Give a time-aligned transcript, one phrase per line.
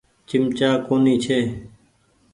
[0.27, 1.39] چمچآ ڪونيٚ ڇي۔